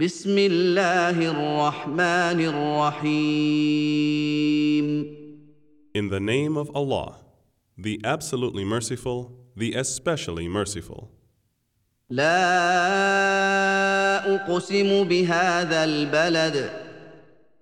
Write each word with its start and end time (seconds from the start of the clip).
بسم 0.00 0.37
الله 0.37 1.19
الرحمن 1.31 2.39
الرحيم 3.11 3.91
In 5.93 6.07
the 6.07 6.19
name 6.21 6.55
of 6.55 6.71
Allah, 6.73 7.17
the 7.77 7.99
absolutely 8.05 8.63
merciful, 8.63 9.33
the 9.57 9.73
especially 9.73 10.47
merciful. 10.47 11.09
لا 12.09 12.23
أقسم 14.35 15.03
بهذا 15.03 15.83
البلد 15.83 16.71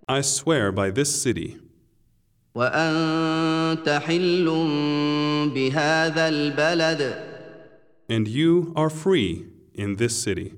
I 0.08 0.22
swear 0.22 0.72
by 0.72 0.92
this 0.92 1.10
city, 1.22 1.58
وأنت 2.56 3.90
حل 3.90 4.46
بهذا 5.56 6.28
البلد 6.30 7.16
and 8.08 8.28
you 8.28 8.72
are 8.76 8.92
free 8.92 9.48
in 9.74 9.96
this 9.96 10.22
city, 10.22 10.54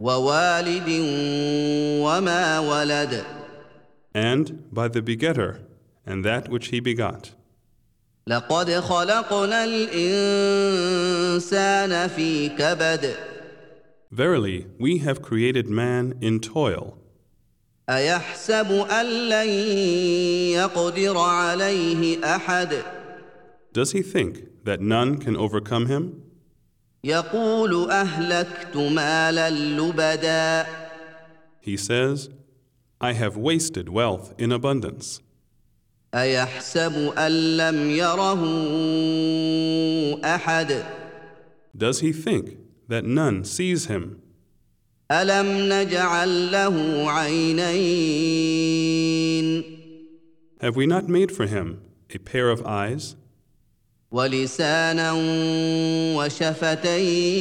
ووالد 0.00 0.88
وما 2.04 2.58
ولد 2.58 3.24
and 4.14 4.64
by 4.72 4.88
the 4.88 5.02
begetter 5.02 5.60
and 6.06 6.24
that 6.24 6.48
which 6.48 6.68
he 6.68 6.80
begot. 6.80 7.32
لقد 8.26 8.70
خلقنا 8.70 9.64
الإنسان 10.84 12.08
في 12.08 12.48
كبد 12.48 13.14
Verily, 14.12 14.66
we 14.78 14.98
have 14.98 15.20
created 15.20 15.68
man 15.68 16.14
in 16.20 16.40
toil. 16.40 16.96
أيحسب 17.90 18.72
أن 18.90 19.06
لن 19.28 19.48
يقدر 20.54 21.18
عليه 21.18 22.24
أحد 22.36 22.82
Does 23.72 23.92
he 23.92 24.02
think 24.02 24.44
that 24.64 24.80
none 24.80 25.18
can 25.18 25.36
overcome 25.36 25.86
him? 25.86 26.22
يقول 27.04 27.90
أهلكت 27.90 28.76
مالا 28.76 29.50
لبدا 29.50 30.66
He 31.60 31.76
says, 31.76 32.30
I 33.00 33.12
have 33.12 33.36
wasted 33.36 33.88
wealth 33.88 34.32
in 34.38 34.52
abundance. 34.52 35.20
أيحسب 36.14 37.12
أن 37.18 37.56
لم 37.56 37.90
يره 37.90 38.42
أحد 40.24 40.84
Does 41.76 42.00
he 42.00 42.12
think 42.12 42.56
that 42.88 43.04
none 43.04 43.44
sees 43.44 43.86
him? 43.86 44.20
ألم 45.10 45.46
نجعل 45.72 46.52
له 46.52 47.10
عينين 47.10 47.66
Have 50.60 50.74
we 50.76 50.86
not 50.86 51.08
made 51.08 51.30
for 51.30 51.46
him 51.46 51.80
a 52.14 52.18
pair 52.18 52.48
of 52.50 52.64
eyes, 52.64 53.16
ولسانا 54.10 55.12
وشفتين 56.16 57.36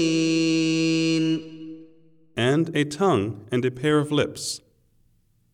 and 2.38 2.76
a 2.76 2.84
tongue, 2.84 3.48
and 3.52 3.64
a 3.64 3.72
pair 3.72 3.98
of 3.98 4.12
lips? 4.12 4.60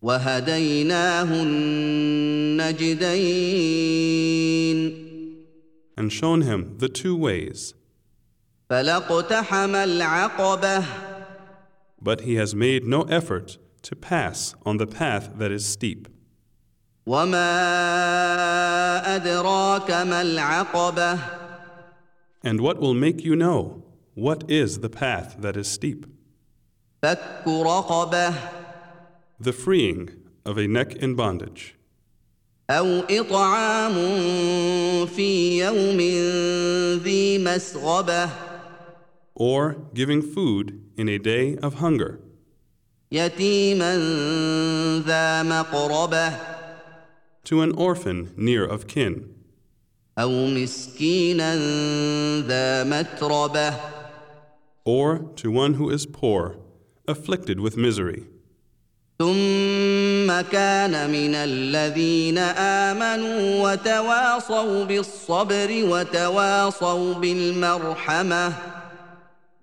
وهديناه 0.01 1.43
النجدين 1.43 2.91
And 5.97 6.11
shown 6.11 6.41
him 6.41 6.77
the 6.79 6.89
two 6.89 7.15
ways, 7.15 7.75
فلاقتحم 8.69 9.75
العقبة 9.75 10.85
but 12.01 12.21
he 12.21 12.33
has 12.35 12.55
made 12.55 12.83
no 12.83 13.03
effort 13.03 13.59
to 13.83 13.95
pass 13.95 14.55
on 14.65 14.77
the 14.77 14.87
path 14.87 15.29
that 15.37 15.51
is 15.51 15.63
steep. 15.65 16.07
وما 17.06 17.46
أدراك 19.16 19.90
ما 19.90 20.22
العقبة 20.22 21.18
And 22.44 22.60
what 22.60 22.78
will 22.78 22.94
make 22.94 23.24
you 23.24 23.36
know 23.36 23.82
what 24.14 24.50
is 24.50 24.80
the 24.80 24.88
path 24.88 25.36
that 25.40 25.56
is 25.56 25.68
steep? 25.68 26.06
فك 27.02 27.46
رقبة 27.46 28.34
The 29.38 29.52
freeing 29.52 30.10
of 30.44 30.58
a 30.58 30.66
neck 30.66 30.96
in 30.96 31.14
bondage, 31.14 31.74
أو 32.70 33.00
إطعام 33.10 33.94
في 35.06 35.58
يوم 35.58 36.00
ذي 37.02 37.38
مسغبة 37.38 38.28
or 39.34 39.76
giving 39.94 40.22
food 40.22 40.80
in 40.96 41.08
a 41.08 41.18
day 41.18 41.56
of 41.62 41.74
hunger, 41.74 42.18
يتيما 43.12 43.96
ذا 45.06 45.42
مقربة 45.42 46.55
to 47.45 47.61
an 47.61 47.71
orphan 47.73 48.33
near 48.37 48.65
of 48.65 48.87
kin, 48.87 49.27
أو 50.17 50.47
مسكينا 50.47 51.55
ذا 52.47 52.83
متربة 52.83 53.73
or 54.83 55.19
to 55.35 55.51
one 55.51 55.75
who 55.75 55.89
is 55.89 56.05
poor, 56.05 56.57
afflicted 57.07 57.59
with 57.59 57.77
misery. 57.77 58.25
ثم 59.19 60.41
كان 60.41 61.09
من 61.09 61.35
الذين 61.35 62.37
آمنوا 62.37 63.71
وتواصوا 63.71 64.83
بالصبر 64.83 65.69
وتواصوا 65.71 67.13
بالمرحمة 67.13 68.53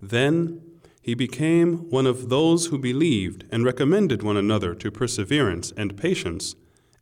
Then 0.00 0.60
he 1.02 1.14
became 1.14 1.90
one 1.90 2.06
of 2.06 2.28
those 2.28 2.66
who 2.66 2.78
believed 2.78 3.44
and 3.50 3.64
recommended 3.64 4.22
one 4.22 4.36
another 4.36 4.74
to 4.74 4.92
perseverance 4.92 5.72
and 5.76 5.96
patience, 5.96 6.54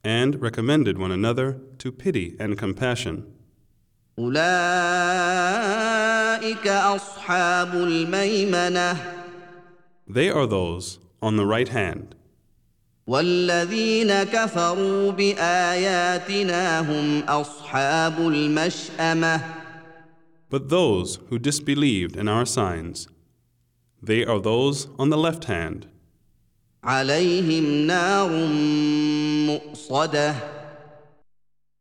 and 0.05 0.41
recommended 0.41 0.99
one 0.99 1.13
another 1.13 1.59
to 1.79 1.91
pity 1.93 2.37
and 2.39 2.59
compassion. 2.59 3.25
أولئك 4.19 4.37
أصحاب 6.67 7.75
الميمنة 7.75 8.97
They 10.09 10.31
are 10.31 10.47
those 10.47 10.99
on 11.21 11.37
the 11.37 11.45
right 11.47 11.69
hand, 11.69 12.15
والذين 13.07 14.23
كفروا 14.23 15.13
بآياتنا 15.13 16.81
هم 16.81 17.21
أصحاب 17.29 18.19
المشأمة 18.19 19.41
but 20.49 20.69
those 20.69 21.19
who 21.29 21.39
disbelieved 21.39 22.17
in 22.17 22.29
our 22.29 22.47
signs, 22.47 23.09
they 24.01 24.25
are 24.25 24.41
those 24.41 24.87
on 24.99 25.11
the 25.11 25.19
left 25.19 25.45
hand. 25.45 25.87
عليهم 26.85 27.87
نار 27.87 28.31
مؤصده 29.51 30.35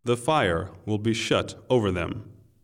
The 0.06 0.18
fire 0.18 0.70
will 0.86 1.00
be 1.00 1.14
shut 1.14 1.56
over 1.68 1.92
them. 1.92 2.29